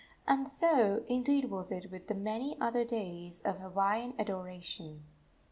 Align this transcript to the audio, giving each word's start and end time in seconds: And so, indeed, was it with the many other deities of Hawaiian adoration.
And 0.27 0.47
so, 0.47 1.03
indeed, 1.07 1.51
was 1.51 1.71
it 1.71 1.91
with 1.91 2.07
the 2.07 2.15
many 2.15 2.59
other 2.59 2.83
deities 2.83 3.39
of 3.41 3.59
Hawaiian 3.59 4.15
adoration. 4.17 5.03